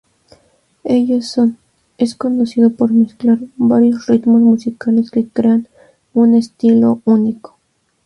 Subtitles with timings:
[0.83, 1.59] Ellos son
[1.99, 5.67] es conocido por mezclar varios ritmos musicales que crean
[6.15, 7.59] un estilo único.